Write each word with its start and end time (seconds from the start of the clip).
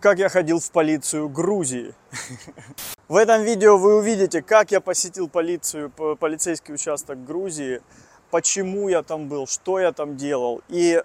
как 0.00 0.18
я 0.18 0.28
ходил 0.28 0.58
в 0.58 0.70
полицию 0.70 1.28
Грузии. 1.28 1.94
В 3.08 3.16
этом 3.16 3.42
видео 3.42 3.76
вы 3.76 3.96
увидите, 3.96 4.42
как 4.42 4.72
я 4.72 4.80
посетил 4.80 5.28
полицию, 5.28 5.90
полицейский 6.18 6.74
участок 6.74 7.24
Грузии, 7.24 7.82
почему 8.30 8.88
я 8.88 9.02
там 9.02 9.28
был, 9.28 9.46
что 9.46 9.78
я 9.78 9.92
там 9.92 10.16
делал 10.16 10.62
и 10.68 11.02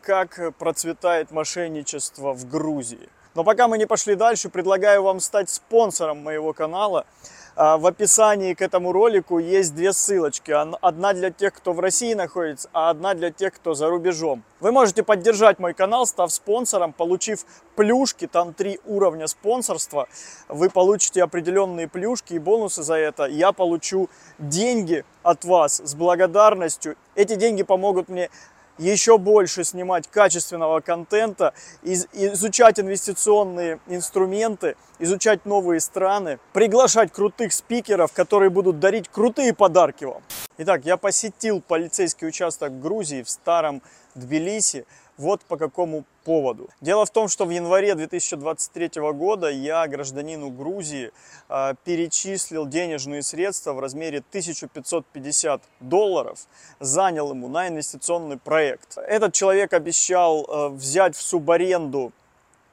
как 0.00 0.56
процветает 0.56 1.30
мошенничество 1.30 2.32
в 2.32 2.48
Грузии. 2.48 3.08
Но 3.34 3.44
пока 3.44 3.66
мы 3.66 3.78
не 3.78 3.86
пошли 3.86 4.14
дальше, 4.14 4.50
предлагаю 4.50 5.02
вам 5.02 5.20
стать 5.20 5.50
спонсором 5.50 6.18
моего 6.18 6.52
канала– 6.52 7.06
в 7.54 7.86
описании 7.86 8.54
к 8.54 8.62
этому 8.62 8.92
ролику 8.92 9.38
есть 9.38 9.74
две 9.74 9.92
ссылочки. 9.92 10.52
Одна 10.80 11.12
для 11.12 11.30
тех, 11.30 11.52
кто 11.52 11.72
в 11.72 11.80
России 11.80 12.14
находится, 12.14 12.68
а 12.72 12.90
одна 12.90 13.14
для 13.14 13.30
тех, 13.30 13.54
кто 13.54 13.74
за 13.74 13.88
рубежом. 13.88 14.42
Вы 14.60 14.72
можете 14.72 15.02
поддержать 15.02 15.58
мой 15.58 15.74
канал, 15.74 16.06
став 16.06 16.32
спонсором, 16.32 16.92
получив 16.92 17.44
плюшки, 17.76 18.26
там 18.26 18.54
три 18.54 18.80
уровня 18.86 19.26
спонсорства. 19.26 20.08
Вы 20.48 20.70
получите 20.70 21.22
определенные 21.22 21.88
плюшки 21.88 22.34
и 22.34 22.38
бонусы 22.38 22.82
за 22.82 22.94
это. 22.94 23.24
Я 23.24 23.52
получу 23.52 24.08
деньги 24.38 25.04
от 25.22 25.44
вас 25.44 25.82
с 25.84 25.94
благодарностью. 25.94 26.96
Эти 27.14 27.34
деньги 27.34 27.62
помогут 27.62 28.08
мне 28.08 28.30
еще 28.78 29.18
больше 29.18 29.64
снимать 29.64 30.08
качественного 30.08 30.80
контента, 30.80 31.54
из, 31.82 32.06
изучать 32.12 32.80
инвестиционные 32.80 33.78
инструменты, 33.86 34.76
изучать 34.98 35.44
новые 35.44 35.80
страны, 35.80 36.38
приглашать 36.52 37.12
крутых 37.12 37.52
спикеров, 37.52 38.12
которые 38.12 38.50
будут 38.50 38.80
дарить 38.80 39.08
крутые 39.08 39.54
подарки 39.54 40.04
вам. 40.04 40.22
Итак, 40.58 40.84
я 40.84 40.96
посетил 40.96 41.60
полицейский 41.60 42.28
участок 42.28 42.80
Грузии 42.80 43.22
в 43.22 43.30
старом 43.30 43.82
Тбилиси. 44.14 44.84
Вот 45.18 45.42
по 45.42 45.56
какому 45.56 46.04
поводу. 46.24 46.70
Дело 46.80 47.04
в 47.04 47.10
том, 47.10 47.28
что 47.28 47.44
в 47.44 47.50
январе 47.50 47.94
2023 47.94 48.90
года 49.12 49.50
я 49.50 49.86
гражданину 49.86 50.50
Грузии 50.50 51.12
э, 51.48 51.74
перечислил 51.84 52.66
денежные 52.66 53.22
средства 53.22 53.72
в 53.74 53.80
размере 53.80 54.18
1550 54.18 55.62
долларов, 55.80 56.46
занял 56.80 57.30
ему 57.30 57.48
на 57.48 57.68
инвестиционный 57.68 58.38
проект. 58.38 58.96
Этот 58.96 59.34
человек 59.34 59.74
обещал 59.74 60.46
э, 60.48 60.68
взять 60.68 61.14
в 61.14 61.22
субаренду 61.22 62.12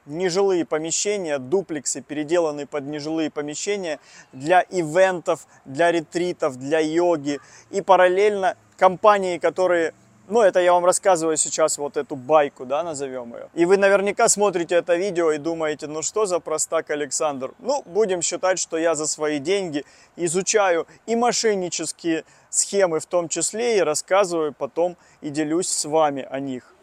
нежилые 0.06 0.64
помещения, 0.64 1.38
дуплексы, 1.38 2.00
переделанные 2.00 2.66
под 2.66 2.84
нежилые 2.84 3.30
помещения 3.30 4.00
для 4.32 4.62
ивентов, 4.62 5.46
для 5.64 5.92
ретритов, 5.92 6.56
для 6.56 6.80
йоги. 6.80 7.40
И 7.70 7.80
параллельно 7.80 8.56
компании, 8.76 9.38
которые 9.38 9.94
ну, 10.30 10.42
это 10.42 10.60
я 10.60 10.72
вам 10.72 10.84
рассказываю 10.84 11.36
сейчас 11.36 11.76
вот 11.76 11.96
эту 11.96 12.16
байку, 12.16 12.64
да, 12.64 12.82
назовем 12.82 13.34
ее. 13.34 13.48
И 13.54 13.64
вы 13.64 13.76
наверняка 13.76 14.28
смотрите 14.28 14.76
это 14.76 14.94
видео 14.94 15.32
и 15.32 15.38
думаете, 15.38 15.86
ну 15.86 16.02
что 16.02 16.26
за 16.26 16.40
простак 16.40 16.90
Александр? 16.90 17.52
Ну, 17.58 17.82
будем 17.84 18.22
считать, 18.22 18.58
что 18.58 18.78
я 18.78 18.94
за 18.94 19.06
свои 19.06 19.38
деньги 19.38 19.84
изучаю 20.16 20.86
и 21.06 21.16
мошеннические 21.16 22.24
схемы 22.48 23.00
в 23.00 23.06
том 23.06 23.28
числе, 23.28 23.78
и 23.78 23.80
рассказываю 23.80 24.52
потом 24.52 24.96
и 25.20 25.30
делюсь 25.30 25.68
с 25.68 25.84
вами 25.84 26.26
о 26.30 26.40
них. 26.40 26.74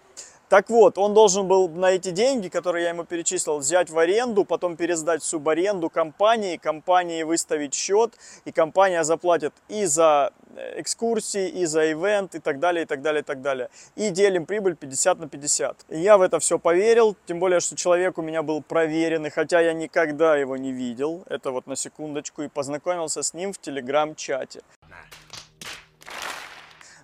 Так 0.50 0.70
вот, 0.70 0.98
он 0.98 1.14
должен 1.14 1.46
был 1.46 1.68
на 1.68 1.92
эти 1.92 2.12
деньги, 2.12 2.48
которые 2.48 2.84
я 2.84 2.90
ему 2.92 3.04
перечислил, 3.04 3.58
взять 3.58 3.90
в 3.90 4.00
аренду, 4.00 4.46
потом 4.46 4.78
пересдать 4.78 5.22
в 5.22 5.26
субаренду 5.26 5.90
компании, 5.90 6.56
компании 6.56 7.24
выставить 7.24 7.74
счет, 7.74 8.14
и 8.46 8.54
компания 8.54 9.04
заплатит 9.04 9.54
и 9.68 9.84
за 9.86 10.32
э, 10.56 10.80
экскурсии, 10.80 11.50
и 11.50 11.66
за 11.66 11.92
ивент, 11.92 12.34
и 12.36 12.40
так 12.40 12.60
далее, 12.60 12.84
и 12.84 12.86
так 12.86 13.02
далее, 13.02 13.24
и 13.24 13.26
так 13.26 13.42
далее. 13.42 13.70
И 13.98 14.10
делим 14.10 14.46
прибыль 14.46 14.78
50 14.78 15.20
на 15.20 15.28
50. 15.28 15.86
И 15.90 16.00
я 16.00 16.18
в 16.18 16.22
это 16.22 16.40
все 16.40 16.58
поверил, 16.58 17.18
тем 17.26 17.40
более, 17.40 17.60
что 17.60 17.76
человек 17.76 18.18
у 18.18 18.22
меня 18.22 18.42
был 18.42 18.62
проверенный, 18.62 19.32
хотя 19.32 19.60
я 19.60 19.74
никогда 19.74 20.38
его 20.38 20.56
не 20.56 20.72
видел, 20.72 21.24
это 21.28 21.52
вот 21.52 21.68
на 21.68 21.76
секундочку, 21.76 22.44
и 22.44 22.48
познакомился 22.48 23.22
с 23.22 23.34
ним 23.34 23.52
в 23.52 23.58
телеграм-чате. 23.58 24.62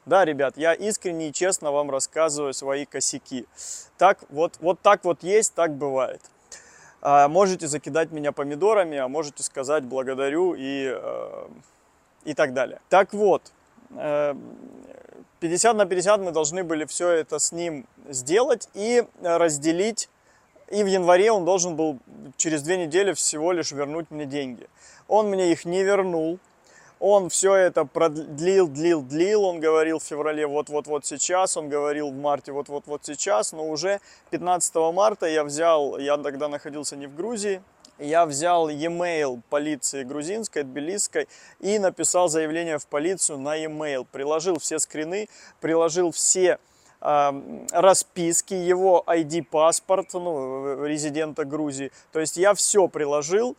Да, 0.05 0.25
ребят, 0.25 0.57
я 0.57 0.73
искренне 0.73 1.29
и 1.29 1.33
честно 1.33 1.71
вам 1.71 1.89
рассказываю 1.89 2.53
свои 2.53 2.85
косяки. 2.85 3.45
Так 3.97 4.19
вот, 4.29 4.57
вот 4.59 4.81
так 4.81 5.05
вот 5.05 5.23
есть, 5.23 5.53
так 5.53 5.75
бывает. 5.75 6.21
А, 7.01 7.29
можете 7.29 7.67
закидать 7.67 8.11
меня 8.11 8.33
помидорами, 8.33 8.97
а 8.97 9.07
можете 9.07 9.43
сказать 9.43 9.85
благодарю 9.85 10.55
и, 10.55 10.93
э, 10.93 11.47
и 12.25 12.33
так 12.33 12.53
далее. 12.53 12.81
Так 12.89 13.13
вот, 13.13 13.51
50 13.89 14.41
э, 15.41 15.77
на 15.77 15.85
50 15.85 16.19
мы 16.21 16.31
должны 16.31 16.63
были 16.63 16.83
все 16.85 17.09
это 17.09 17.39
с 17.39 17.53
ним 17.53 17.85
сделать 18.09 18.67
и 18.73 19.05
разделить. 19.21 20.09
И 20.69 20.83
в 20.83 20.87
январе 20.87 21.31
он 21.31 21.45
должен 21.45 21.75
был 21.75 21.99
через 22.35 22.61
две 22.63 22.77
недели 22.77 23.13
всего 23.13 23.51
лишь 23.51 23.71
вернуть 23.71 24.09
мне 24.09 24.25
деньги. 24.25 24.67
Он 25.07 25.29
мне 25.29 25.51
их 25.51 25.65
не 25.65 25.83
вернул. 25.83 26.39
Он 27.05 27.27
все 27.27 27.53
это 27.53 27.83
продлил, 27.83 28.69
длил, 28.69 29.01
длил. 29.01 29.43
Он 29.43 29.59
говорил 29.59 29.99
в 29.99 30.03
феврале 30.03 30.47
вот-вот-вот 30.47 31.05
сейчас, 31.05 31.57
он 31.57 31.67
говорил 31.67 32.11
в 32.11 32.15
марте 32.15 32.53
вот-вот-вот 32.53 33.03
сейчас, 33.03 33.51
но 33.51 33.67
уже 33.67 33.99
15 34.29 34.73
марта 34.93 35.25
я 35.25 35.43
взял, 35.43 35.97
я 35.97 36.15
тогда 36.15 36.47
находился 36.47 36.95
не 36.95 37.07
в 37.07 37.13
Грузии, 37.13 37.61
я 37.99 38.25
взял 38.25 38.69
e-mail 38.69 39.41
полиции 39.49 40.05
грузинской, 40.05 40.63
тбилисской 40.63 41.27
и 41.59 41.77
написал 41.77 42.29
заявление 42.29 42.79
в 42.79 42.87
полицию 42.87 43.39
на 43.39 43.57
e-mail. 43.57 44.07
Приложил 44.09 44.57
все 44.59 44.79
скрины, 44.79 45.27
приложил 45.59 46.11
все 46.11 46.57
э, 47.01 47.65
расписки, 47.73 48.53
его 48.53 49.03
ID-паспорт, 49.05 50.13
ну, 50.13 50.85
резидента 50.85 51.43
Грузии. 51.43 51.91
То 52.13 52.21
есть 52.21 52.37
я 52.37 52.53
все 52.53 52.87
приложил, 52.87 53.57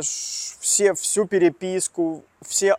все, 0.00 0.94
всю 0.94 1.26
переписку, 1.26 2.24
все 2.42 2.76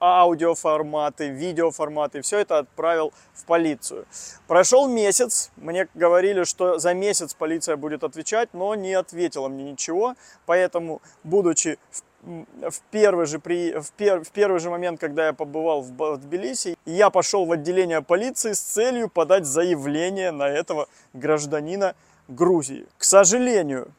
аудиоформаты, 0.00 1.28
видеоформаты, 1.28 2.20
все 2.22 2.38
это 2.38 2.58
отправил 2.58 3.12
в 3.34 3.44
полицию. 3.44 4.06
Прошел 4.46 4.88
месяц, 4.88 5.50
мне 5.56 5.88
говорили, 5.94 6.44
что 6.44 6.78
за 6.78 6.94
месяц 6.94 7.34
полиция 7.34 7.76
будет 7.76 8.04
отвечать, 8.04 8.50
но 8.52 8.74
не 8.74 8.92
ответила 8.92 9.48
мне 9.48 9.72
ничего, 9.72 10.14
поэтому, 10.44 11.00
будучи 11.24 11.78
в, 11.90 12.70
в, 12.70 12.80
первый, 12.90 13.26
же, 13.26 13.38
при, 13.38 13.72
в, 13.78 13.90
пер, 13.92 14.22
в 14.22 14.30
первый 14.30 14.60
же 14.60 14.70
момент, 14.70 15.00
когда 15.00 15.26
я 15.26 15.32
побывал 15.32 15.80
в, 15.80 15.92
в 15.92 16.18
Тбилиси, 16.18 16.76
я 16.84 17.10
пошел 17.10 17.46
в 17.46 17.52
отделение 17.52 18.02
полиции 18.02 18.52
с 18.52 18.60
целью 18.60 19.08
подать 19.08 19.46
заявление 19.46 20.30
на 20.30 20.48
этого 20.48 20.88
гражданина 21.14 21.94
Грузии. 22.28 22.86
К 22.98 23.04
сожалению, 23.04 23.92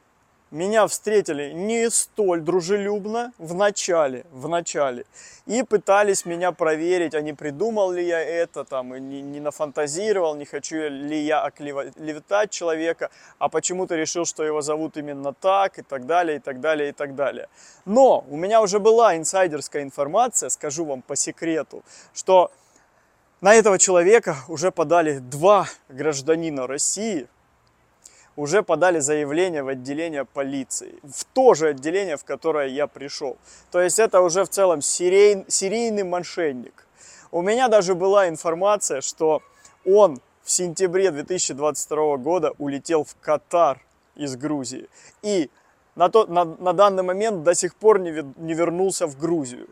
меня 0.52 0.88
встретили 0.88 1.52
не 1.52 1.90
столь 1.90 2.41
дружелюбно 2.41 3.34
в 3.38 3.53
начале, 3.53 4.25
в 4.31 4.47
начале. 4.47 5.06
И 5.46 5.63
пытались 5.63 6.25
меня 6.25 6.52
проверить, 6.52 7.16
а 7.16 7.22
не 7.22 7.34
придумал 7.34 7.91
ли 7.91 8.06
я 8.06 8.19
это, 8.19 8.63
там, 8.63 8.96
и 8.96 9.00
не, 9.00 9.22
не 9.22 9.40
нафантазировал, 9.40 10.36
не 10.36 10.46
хочу 10.46 10.90
ли 10.90 11.19
я 11.19 11.41
оклеветать 11.41 12.52
человека, 12.52 13.09
а 13.40 13.50
почему-то 13.50 13.96
решил, 13.96 14.25
что 14.25 14.44
его 14.44 14.62
зовут 14.62 14.97
именно 14.97 15.34
так, 15.34 15.80
и 15.80 15.81
так 15.81 16.06
далее, 16.06 16.38
и 16.38 16.40
так 16.40 16.62
далее, 16.62 16.90
и 16.90 16.94
так 16.94 17.16
далее. 17.16 17.50
Но 17.86 18.25
у 18.30 18.38
меня 18.38 18.62
уже 18.62 18.80
была 18.80 19.16
инсайдерская 19.18 19.84
информация, 19.84 20.50
скажу 20.50 20.86
вам 20.86 21.02
по 21.02 21.16
секрету, 21.16 21.84
что 22.13 22.52
на 23.40 23.53
этого 23.53 23.78
человека 23.78 24.38
уже 24.47 24.72
подали 24.72 25.19
два 25.19 25.68
гражданина 25.90 26.66
России, 26.66 27.28
уже 28.38 28.64
подали 28.64 29.00
заявление 29.00 29.64
в 29.64 29.68
отделение 29.68 30.24
полиции, 30.24 30.96
в 31.03 31.25
то 31.25 31.56
же 31.56 31.70
отделение, 31.70 32.16
в 32.16 32.24
которое 32.24 32.68
я 32.68 32.88
пришел. 32.88 33.36
То 33.72 33.81
есть 33.81 34.00
это 34.00 34.22
уже 34.22 34.46
в 34.46 34.50
целом 34.50 34.81
серий, 34.81 35.44
серийный 35.50 36.03
мошенник. 36.03 36.88
У 37.31 37.42
меня 37.42 37.68
даже 37.68 37.96
была 37.96 38.30
информация, 38.30 39.02
что 39.02 39.42
он 39.86 40.22
в 40.44 40.52
сентябре 40.52 41.12
2022 41.12 42.18
года 42.18 42.53
улетел 42.59 43.03
в 43.03 43.16
Катар 43.20 43.81
из 44.16 44.38
Грузии. 44.38 44.88
И 45.24 45.50
на, 45.95 46.10
то, 46.10 46.28
на, 46.28 46.45
на 46.45 46.74
данный 46.74 47.04
момент 47.04 47.44
до 47.44 47.56
сих 47.56 47.75
пор 47.75 48.00
не, 48.00 48.24
не 48.38 48.54
вернулся 48.54 49.07
в 49.07 49.18
Грузию. 49.18 49.68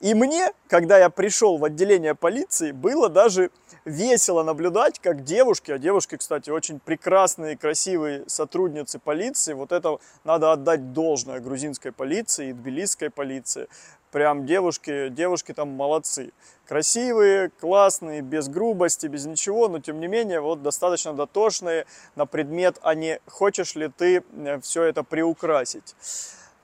И 0.00 0.14
мне, 0.14 0.52
когда 0.66 0.98
я 0.98 1.10
пришел 1.10 1.58
в 1.58 1.64
отделение 1.64 2.14
полиции, 2.14 2.72
было 2.72 3.10
даже 3.10 3.50
весело 3.84 4.42
наблюдать, 4.42 4.98
как 4.98 5.24
девушки, 5.24 5.72
а 5.72 5.78
девушки, 5.78 6.16
кстати, 6.16 6.48
очень 6.48 6.80
прекрасные, 6.80 7.58
красивые 7.58 8.24
сотрудницы 8.26 8.98
полиции, 8.98 9.52
вот 9.52 9.72
это 9.72 9.98
надо 10.24 10.52
отдать 10.52 10.94
должное 10.94 11.40
грузинской 11.40 11.92
полиции 11.92 12.48
и 12.48 12.52
тбилисской 12.54 13.10
полиции. 13.10 13.68
Прям 14.10 14.46
девушки, 14.46 15.10
девушки 15.10 15.52
там 15.52 15.68
молодцы. 15.68 16.32
Красивые, 16.66 17.50
классные, 17.60 18.22
без 18.22 18.48
грубости, 18.48 19.06
без 19.06 19.26
ничего, 19.26 19.68
но 19.68 19.80
тем 19.80 20.00
не 20.00 20.08
менее 20.08 20.40
вот 20.40 20.62
достаточно 20.62 21.12
дотошные 21.12 21.84
на 22.16 22.24
предмет, 22.24 22.78
а 22.82 22.94
не 22.94 23.20
хочешь 23.26 23.74
ли 23.74 23.88
ты 23.88 24.24
э, 24.32 24.60
все 24.62 24.84
это 24.84 25.04
приукрасить. 25.04 25.94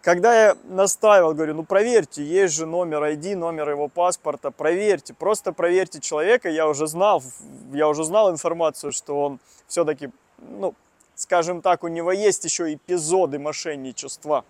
Когда 0.07 0.41
я 0.41 0.57
настаивал, 0.69 1.35
говорю, 1.35 1.55
ну 1.55 1.65
проверьте, 1.65 2.23
есть 2.23 2.55
же 2.55 2.65
номер 2.65 3.03
ID, 3.03 3.35
номер 3.35 3.71
его 3.71 3.89
паспорта, 3.89 4.53
проверьте, 4.53 5.15
просто 5.15 5.53
проверьте 5.53 6.01
человека. 6.01 6.49
Я 6.49 6.69
уже 6.69 6.87
знал, 6.87 7.25
я 7.73 7.89
уже 7.89 8.05
знал 8.05 8.31
информацию, 8.31 8.93
что 8.93 9.21
он 9.21 9.41
все-таки, 9.67 10.11
ну, 10.39 10.77
скажем 11.17 11.61
так, 11.61 11.83
у 11.83 11.89
него 11.89 12.13
есть 12.13 12.45
еще 12.45 12.73
эпизоды 12.73 13.41
мошенничества. 13.41 14.45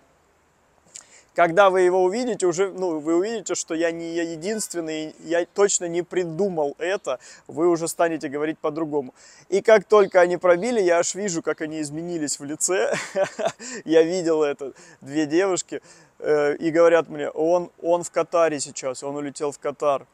Когда 1.37 1.69
вы 1.69 1.81
его 1.81 2.03
увидите, 2.03 2.47
уже, 2.47 2.71
ну, 2.71 2.97
вы 2.97 3.15
увидите, 3.15 3.53
что 3.53 3.75
я 3.75 3.91
не 3.91 4.15
единственный, 4.15 5.15
я 5.19 5.45
точно 5.45 5.85
не 5.85 6.01
придумал 6.01 6.75
это, 6.79 7.19
вы 7.45 7.69
уже 7.69 7.87
станете 7.87 8.27
говорить 8.27 8.57
по-другому. 8.57 9.13
И 9.47 9.61
как 9.61 9.83
только 9.83 10.19
они 10.19 10.37
пробили, 10.37 10.81
я 10.81 10.97
аж 10.97 11.13
вижу, 11.13 11.43
как 11.43 11.61
они 11.61 11.79
изменились 11.81 12.39
в 12.39 12.43
лице. 12.43 12.91
Я 13.85 14.01
видел 14.01 14.41
это, 14.41 14.73
две 15.01 15.27
девушки, 15.27 15.83
э, 16.17 16.55
и 16.55 16.71
говорят 16.71 17.07
мне, 17.07 17.29
он, 17.29 17.69
он 17.83 18.01
в 18.01 18.09
Катаре 18.09 18.59
сейчас, 18.59 19.03
он 19.03 19.15
улетел 19.15 19.51
в 19.51 19.59
Катар. 19.59 20.07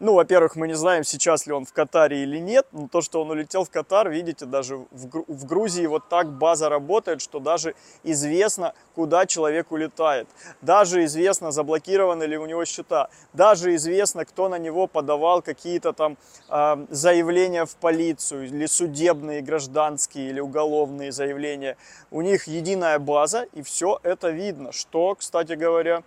Ну, 0.00 0.14
во-первых, 0.14 0.54
мы 0.54 0.68
не 0.68 0.74
знаем, 0.74 1.02
сейчас 1.02 1.48
ли 1.48 1.52
он 1.52 1.64
в 1.64 1.72
Катаре 1.72 2.22
или 2.22 2.38
нет, 2.38 2.68
но 2.70 2.86
то, 2.86 3.00
что 3.00 3.20
он 3.20 3.32
улетел 3.32 3.64
в 3.64 3.70
Катар, 3.70 4.08
видите, 4.08 4.46
даже 4.46 4.76
в, 4.92 5.44
Грузии 5.44 5.86
вот 5.86 6.08
так 6.08 6.30
база 6.30 6.68
работает, 6.68 7.20
что 7.20 7.40
даже 7.40 7.74
известно, 8.04 8.74
куда 8.94 9.26
человек 9.26 9.72
улетает. 9.72 10.28
Даже 10.62 11.04
известно, 11.04 11.50
заблокированы 11.50 12.22
ли 12.24 12.38
у 12.38 12.46
него 12.46 12.64
счета. 12.64 13.08
Даже 13.32 13.74
известно, 13.74 14.24
кто 14.24 14.48
на 14.48 14.58
него 14.58 14.86
подавал 14.86 15.42
какие-то 15.42 15.92
там 15.92 16.16
э, 16.48 16.86
заявления 16.90 17.64
в 17.64 17.74
полицию, 17.74 18.46
или 18.46 18.66
судебные, 18.66 19.42
гражданские, 19.42 20.30
или 20.30 20.38
уголовные 20.38 21.10
заявления. 21.10 21.76
У 22.12 22.22
них 22.22 22.46
единая 22.46 23.00
база, 23.00 23.48
и 23.52 23.62
все 23.62 23.98
это 24.04 24.30
видно, 24.30 24.70
что, 24.70 25.16
кстати 25.16 25.54
говоря, 25.54 26.04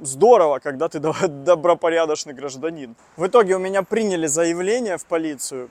здорово, 0.00 0.58
когда 0.58 0.88
ты 0.88 0.98
добропорядочный 1.28 2.32
гражданин. 2.32 2.96
В 3.16 3.26
итоге 3.26 3.56
у 3.56 3.58
меня 3.58 3.82
приняли 3.82 4.26
заявление 4.26 4.98
в 4.98 5.06
полицию. 5.06 5.70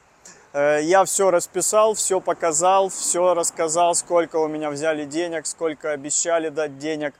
Э, 0.53 0.79
я 0.81 1.03
все 1.05 1.31
расписал, 1.31 1.93
все 1.93 2.19
показал, 2.19 2.89
все 2.89 3.33
рассказал, 3.33 3.95
сколько 3.95 4.37
у 4.37 4.47
меня 4.47 4.69
взяли 4.69 5.05
денег, 5.05 5.45
сколько 5.45 5.91
обещали 5.91 6.49
дать 6.49 6.77
денег, 6.77 7.13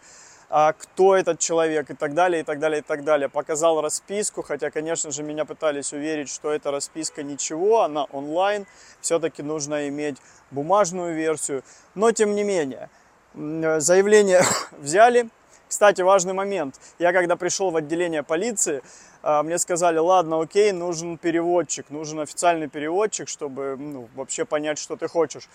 а 0.49 0.73
кто 0.73 1.15
этот 1.15 1.39
человек 1.39 1.91
и 1.91 1.93
так 1.93 2.15
далее, 2.15 2.41
и 2.41 2.43
так 2.43 2.59
далее, 2.59 2.79
и 2.79 2.83
так 2.83 3.03
далее. 3.03 3.29
Показал 3.29 3.81
расписку, 3.81 4.41
хотя, 4.41 4.71
конечно 4.71 5.11
же, 5.11 5.21
меня 5.21 5.45
пытались 5.45 5.93
уверить, 5.93 6.29
что 6.29 6.51
эта 6.51 6.71
расписка 6.71 7.21
ничего, 7.21 7.83
она 7.83 8.05
онлайн, 8.05 8.65
все-таки 8.99 9.43
нужно 9.43 9.87
иметь 9.89 10.17
бумажную 10.49 11.15
версию. 11.15 11.63
Но, 11.93 12.11
тем 12.11 12.33
не 12.33 12.43
менее, 12.43 12.89
э, 13.35 13.79
заявление 13.79 14.41
взяли, 14.79 15.29
кстати, 15.69 16.01
важный 16.01 16.33
момент. 16.33 16.75
Я 16.97 17.13
когда 17.13 17.35
пришел 17.35 17.69
в 17.69 17.75
отделение 17.75 18.23
полиции, 18.23 18.81
а, 19.21 19.43
мне 19.43 19.59
сказали, 19.59 19.99
ладно, 19.99 20.41
окей, 20.41 20.71
нужен 20.71 21.17
переводчик, 21.17 21.89
нужен 21.91 22.19
официальный 22.19 22.67
переводчик, 22.67 23.29
чтобы 23.29 23.77
ну, 23.77 24.09
вообще 24.15 24.45
понять, 24.45 24.79
что 24.79 24.95
ты 24.95 25.07
хочешь. 25.07 25.47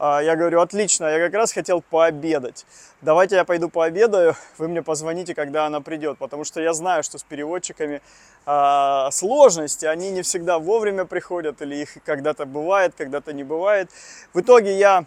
А, 0.00 0.20
я 0.20 0.34
говорю, 0.34 0.60
отлично, 0.60 1.04
я 1.04 1.24
как 1.24 1.32
раз 1.34 1.52
хотел 1.52 1.80
пообедать. 1.80 2.66
Давайте 3.02 3.36
я 3.36 3.44
пойду 3.44 3.68
пообедаю, 3.68 4.34
вы 4.58 4.66
мне 4.66 4.82
позвоните, 4.82 5.32
когда 5.32 5.64
она 5.66 5.80
придет, 5.80 6.18
потому 6.18 6.42
что 6.42 6.60
я 6.60 6.72
знаю, 6.72 7.04
что 7.04 7.18
с 7.18 7.22
переводчиками 7.22 8.02
э, 8.44 9.10
сложности, 9.12 9.86
они 9.86 10.10
не 10.10 10.22
всегда 10.22 10.58
вовремя 10.58 11.04
приходят, 11.04 11.62
или 11.62 11.76
их 11.76 11.98
когда-то 12.04 12.46
бывает, 12.46 12.94
когда-то 12.98 13.32
не 13.32 13.44
бывает. 13.44 13.90
В 14.34 14.40
итоге 14.40 14.76
я 14.76 15.04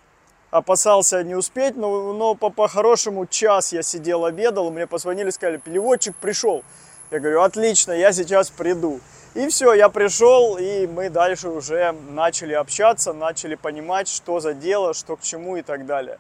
опасался 0.52 1.24
не 1.24 1.36
успеть, 1.36 1.76
но, 1.76 2.14
но 2.14 2.36
по-хорошему 2.36 3.26
по 3.26 3.32
час 3.32 3.74
я 3.74 3.84
сидел, 3.84 4.26
обедал, 4.26 4.72
мне 4.72 4.88
позвонили, 4.88 5.30
сказали, 5.30 5.58
переводчик 5.58 6.16
пришел. 6.16 6.64
Я 7.12 7.20
говорю, 7.20 7.42
отлично, 7.42 7.92
я 7.92 8.12
сейчас 8.14 8.50
приду. 8.50 9.00
И 9.36 9.48
все, 9.50 9.74
я 9.74 9.90
пришел, 9.90 10.58
и 10.58 10.88
мы 10.88 11.10
дальше 11.10 11.50
уже 11.50 11.92
начали 11.92 12.54
общаться, 12.54 13.12
начали 13.12 13.56
понимать, 13.56 14.08
что 14.08 14.40
за 14.40 14.54
дело, 14.54 14.94
что 14.94 15.18
к 15.18 15.22
чему 15.22 15.58
и 15.58 15.62
так 15.62 15.86
далее. 15.86 16.20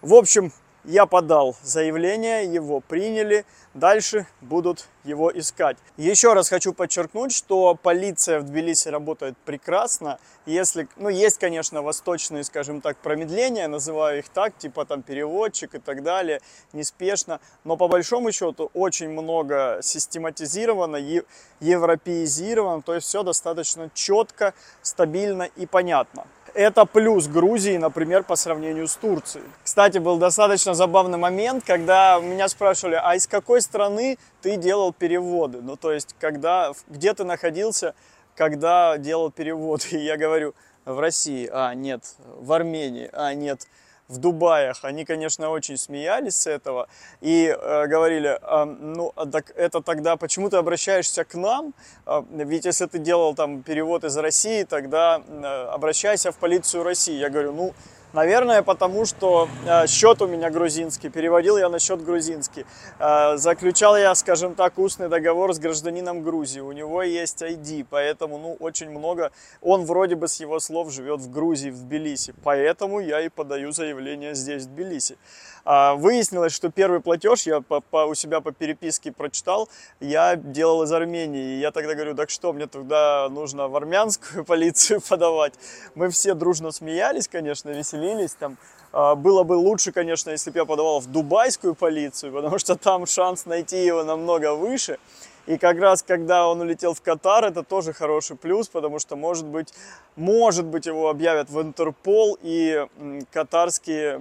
В 0.00 0.14
общем, 0.14 0.52
я 0.88 1.04
подал 1.04 1.54
заявление, 1.62 2.46
его 2.46 2.80
приняли, 2.80 3.44
дальше 3.74 4.26
будут 4.40 4.86
его 5.04 5.30
искать. 5.30 5.76
Еще 5.98 6.32
раз 6.32 6.48
хочу 6.48 6.72
подчеркнуть, 6.72 7.30
что 7.30 7.74
полиция 7.74 8.40
в 8.40 8.44
Тбилиси 8.44 8.88
работает 8.88 9.36
прекрасно. 9.44 10.18
Если, 10.46 10.88
ну, 10.96 11.10
есть, 11.10 11.38
конечно, 11.38 11.82
восточные, 11.82 12.42
скажем 12.42 12.80
так, 12.80 12.96
промедления, 12.96 13.68
называю 13.68 14.20
их 14.20 14.30
так, 14.30 14.56
типа 14.56 14.86
там 14.86 15.02
переводчик 15.02 15.74
и 15.74 15.78
так 15.78 16.02
далее, 16.02 16.40
неспешно. 16.72 17.40
Но 17.64 17.76
по 17.76 17.86
большому 17.86 18.32
счету 18.32 18.70
очень 18.72 19.10
много 19.10 19.80
систематизировано, 19.82 20.98
европеизировано, 21.60 22.80
то 22.80 22.94
есть 22.94 23.06
все 23.06 23.22
достаточно 23.22 23.90
четко, 23.92 24.54
стабильно 24.80 25.42
и 25.42 25.66
понятно. 25.66 26.26
Это 26.58 26.86
плюс 26.86 27.28
Грузии, 27.28 27.76
например, 27.76 28.24
по 28.24 28.34
сравнению 28.34 28.88
с 28.88 28.96
Турцией. 28.96 29.44
Кстати, 29.62 29.98
был 29.98 30.16
достаточно 30.16 30.74
забавный 30.74 31.16
момент, 31.16 31.62
когда 31.64 32.18
меня 32.18 32.48
спрашивали, 32.48 33.00
а 33.00 33.14
из 33.14 33.28
какой 33.28 33.62
страны 33.62 34.18
ты 34.42 34.56
делал 34.56 34.92
переводы? 34.92 35.60
Ну, 35.62 35.76
то 35.76 35.92
есть, 35.92 36.16
когда, 36.18 36.72
где 36.88 37.14
ты 37.14 37.22
находился, 37.22 37.94
когда 38.34 38.98
делал 38.98 39.30
переводы? 39.30 39.84
И 39.92 39.98
я 39.98 40.16
говорю, 40.16 40.52
в 40.84 40.98
России, 40.98 41.48
а, 41.52 41.74
нет, 41.74 42.02
в 42.26 42.52
Армении, 42.52 43.08
а, 43.12 43.34
нет, 43.34 43.68
в 44.08 44.18
Дубаях, 44.18 44.84
они, 44.84 45.04
конечно, 45.04 45.50
очень 45.50 45.76
смеялись 45.76 46.36
с 46.36 46.46
этого 46.46 46.88
и 47.20 47.46
э, 47.46 47.86
говорили, 47.86 48.38
э, 48.40 48.64
ну, 48.64 49.12
так 49.30 49.52
это 49.54 49.82
тогда 49.82 50.16
почему 50.16 50.48
ты 50.48 50.56
обращаешься 50.56 51.24
к 51.24 51.34
нам? 51.34 51.74
Э, 52.06 52.22
ведь 52.30 52.64
если 52.64 52.86
ты 52.86 52.98
делал 52.98 53.34
там 53.34 53.62
перевод 53.62 54.04
из 54.04 54.16
России, 54.16 54.64
тогда 54.64 55.20
э, 55.26 55.44
обращайся 55.44 56.32
в 56.32 56.36
полицию 56.36 56.84
России. 56.84 57.18
Я 57.18 57.28
говорю, 57.28 57.52
ну, 57.52 57.74
Наверное, 58.14 58.62
потому 58.62 59.04
что 59.04 59.50
э, 59.66 59.86
счет 59.86 60.22
у 60.22 60.26
меня 60.26 60.48
грузинский, 60.48 61.10
переводил 61.10 61.58
я 61.58 61.68
на 61.68 61.78
счет 61.78 62.02
грузинский. 62.02 62.64
Э, 62.98 63.36
заключал 63.36 63.98
я, 63.98 64.14
скажем 64.14 64.54
так, 64.54 64.78
устный 64.78 65.10
договор 65.10 65.52
с 65.52 65.58
гражданином 65.58 66.22
Грузии. 66.22 66.60
У 66.60 66.72
него 66.72 67.02
есть 67.02 67.42
ID, 67.42 67.86
поэтому, 67.90 68.38
ну, 68.38 68.56
очень 68.60 68.88
много. 68.88 69.30
Он 69.60 69.84
вроде 69.84 70.14
бы 70.14 70.26
с 70.26 70.40
его 70.40 70.58
слов 70.58 70.90
живет 70.90 71.20
в 71.20 71.30
Грузии, 71.30 71.68
в 71.68 71.82
Тбилиси. 71.82 72.34
Поэтому 72.42 72.98
я 73.00 73.20
и 73.20 73.28
подаю 73.28 73.72
заявление 73.72 74.34
здесь, 74.34 74.62
в 74.62 74.68
Тбилиси. 74.68 75.18
А, 75.66 75.94
выяснилось, 75.94 76.54
что 76.54 76.70
первый 76.70 77.00
платеж 77.00 77.42
я 77.42 77.60
по, 77.60 77.82
по, 77.82 78.06
у 78.06 78.14
себя 78.14 78.40
по 78.40 78.52
переписке 78.52 79.12
прочитал, 79.12 79.68
я 80.00 80.34
делал 80.34 80.82
из 80.84 80.92
Армении. 80.92 81.56
И 81.56 81.60
я 81.60 81.72
тогда 81.72 81.94
говорю, 81.94 82.14
так 82.14 82.30
что, 82.30 82.54
мне 82.54 82.66
тогда 82.68 83.28
нужно 83.28 83.68
в 83.68 83.76
армянскую 83.76 84.44
полицию 84.46 85.02
подавать. 85.06 85.52
Мы 85.94 86.08
все 86.08 86.32
дружно 86.32 86.70
смеялись, 86.70 87.28
конечно, 87.28 87.68
веселились 87.68 87.97
там. 88.38 88.56
А, 88.92 89.14
было 89.14 89.42
бы 89.42 89.54
лучше, 89.54 89.92
конечно, 89.92 90.30
если 90.30 90.50
бы 90.50 90.58
я 90.58 90.64
подавал 90.64 91.00
в 91.00 91.06
дубайскую 91.06 91.74
полицию, 91.74 92.32
потому 92.32 92.58
что 92.58 92.76
там 92.76 93.06
шанс 93.06 93.46
найти 93.46 93.84
его 93.84 94.04
намного 94.04 94.54
выше. 94.54 94.98
И 95.46 95.56
как 95.56 95.78
раз, 95.78 96.02
когда 96.02 96.46
он 96.46 96.60
улетел 96.60 96.92
в 96.92 97.00
Катар, 97.00 97.44
это 97.44 97.62
тоже 97.62 97.92
хороший 97.94 98.36
плюс, 98.36 98.68
потому 98.68 98.98
что, 98.98 99.16
может 99.16 99.46
быть, 99.46 99.72
может 100.16 100.66
быть, 100.66 100.86
его 100.86 101.08
объявят 101.08 101.48
в 101.48 101.60
Интерпол, 101.60 102.38
и 102.42 102.86
катарские 103.32 104.20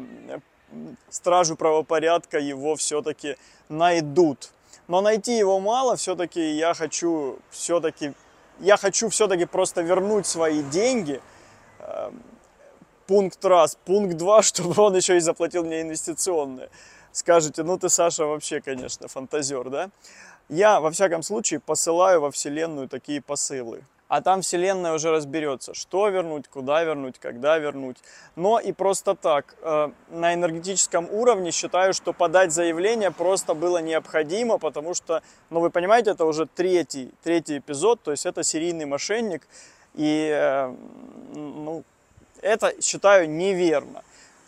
стражу 1.10 1.56
правопорядка 1.56 2.40
его 2.40 2.76
все-таки 2.76 3.36
найдут. 3.68 4.52
Но 4.88 5.02
найти 5.02 5.38
его 5.38 5.60
мало, 5.60 5.98
все-таки 5.98 6.52
я 6.52 6.74
хочу 6.74 7.40
все-таки 7.52 8.14
я 8.60 8.78
хочу 8.78 9.10
все-таки 9.10 9.46
просто 9.46 9.82
вернуть 9.82 10.26
свои 10.26 10.64
деньги. 10.64 11.22
Пункт 13.08 13.44
раз. 13.46 13.78
Пункт 13.86 14.18
два, 14.18 14.42
чтобы 14.44 14.82
он 14.82 14.96
еще 14.96 15.18
и 15.18 15.20
заплатил 15.20 15.64
мне 15.64 15.82
инвестиционные. 15.82 16.70
Скажете, 17.12 17.64
ну 17.64 17.80
ты, 17.80 17.90
Саша, 17.90 18.26
вообще, 18.26 18.62
конечно, 18.62 19.08
фантазер, 19.08 19.70
да? 19.70 19.90
Я, 20.50 20.80
во 20.80 20.92
всяком 20.92 21.24
случае, 21.24 21.60
посылаю 21.60 22.22
во 22.22 22.32
Вселенную 22.32 22.88
такие 22.88 23.22
посылы 23.22 23.84
а 24.08 24.22
там 24.22 24.42
Вселенная 24.42 24.94
уже 24.94 25.12
разберется, 25.12 25.74
что 25.74 26.08
вернуть, 26.08 26.48
куда 26.48 26.84
вернуть, 26.84 27.20
когда 27.20 27.58
вернуть. 27.58 27.98
Но 28.36 28.60
и 28.60 28.72
просто 28.72 29.16
так, 29.16 29.56
э, 29.62 29.90
на 30.10 30.34
энергетическом 30.34 31.10
уровне 31.12 31.52
считаю, 31.52 31.94
что 31.94 32.14
подать 32.14 32.52
заявление 32.54 33.12
просто 33.12 33.54
было 33.54 33.80
необходимо, 33.80 34.58
потому 34.58 34.94
что, 34.94 35.22
ну 35.50 35.60
вы 35.60 35.70
понимаете, 35.70 36.12
это 36.12 36.26
уже 36.26 36.46
третий, 36.46 37.12
третий 37.24 37.58
эпизод, 37.58 38.02
то 38.02 38.12
есть 38.12 38.26
это 38.26 38.44
серийный 38.44 38.86
мошенник, 38.86 39.48
и 39.94 40.30
э, 40.34 40.74
ну, 41.36 41.84
это 42.48 42.82
считаю 42.82 43.30
неверно. 43.30 44.04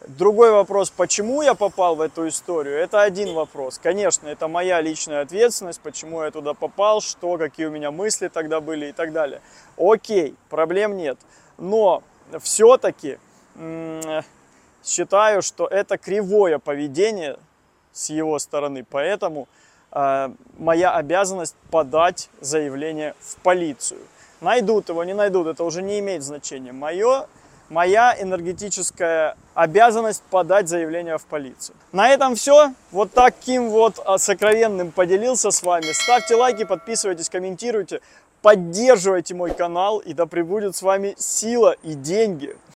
Другой 0.07 0.51
вопрос, 0.51 0.89
почему 0.89 1.41
я 1.41 1.55
попал 1.55 1.95
в 1.95 2.01
эту 2.01 2.27
историю, 2.29 2.77
это 2.77 3.01
один 3.01 3.33
вопрос. 3.33 3.79
Конечно, 3.83 4.29
это 4.29 4.47
моя 4.47 4.79
личная 4.79 5.21
ответственность, 5.21 5.81
почему 5.81 6.23
я 6.23 6.31
туда 6.31 6.53
попал, 6.53 7.01
что, 7.01 7.37
какие 7.37 7.65
у 7.65 7.71
меня 7.71 7.91
мысли 7.91 8.29
тогда 8.29 8.61
были 8.61 8.87
и 8.87 8.91
так 8.93 9.11
далее. 9.11 9.41
Окей, 9.77 10.35
проблем 10.49 10.95
нет. 10.95 11.17
Но 11.57 12.01
все-таки 12.41 13.17
считаю, 14.85 15.41
что 15.41 15.67
это 15.67 15.97
кривое 15.97 16.59
поведение 16.59 17.37
с 17.91 18.09
его 18.09 18.39
стороны, 18.39 18.85
поэтому 18.89 19.49
э, 19.91 20.29
моя 20.57 20.95
обязанность 20.95 21.55
подать 21.71 22.29
заявление 22.39 23.15
в 23.19 23.35
полицию. 23.37 23.99
Найдут 24.39 24.87
его, 24.87 25.03
не 25.03 25.13
найдут, 25.13 25.47
это 25.47 25.65
уже 25.65 25.81
не 25.81 25.99
имеет 25.99 26.23
значения. 26.23 26.71
Мое 26.71 27.27
моя 27.69 28.15
энергетическая 28.19 29.35
обязанность 29.53 30.23
подать 30.29 30.67
заявление 30.67 31.17
в 31.17 31.25
полицию. 31.25 31.75
На 31.91 32.09
этом 32.09 32.35
все. 32.35 32.73
Вот 32.91 33.11
таким 33.11 33.69
вот 33.69 33.99
а, 34.05 34.17
сокровенным 34.17 34.91
поделился 34.91 35.51
с 35.51 35.61
вами. 35.63 35.91
Ставьте 35.93 36.35
лайки, 36.35 36.63
подписывайтесь, 36.63 37.29
комментируйте, 37.29 38.01
поддерживайте 38.41 39.35
мой 39.35 39.51
канал, 39.51 39.99
и 39.99 40.13
да 40.13 40.25
пребудет 40.25 40.75
с 40.75 40.81
вами 40.81 41.15
сила 41.17 41.75
и 41.83 41.93
деньги. 41.93 42.55